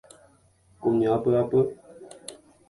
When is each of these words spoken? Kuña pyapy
Kuña 0.81 1.13
pyapy 1.23 1.59